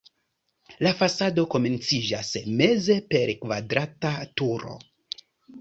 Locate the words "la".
0.85-0.93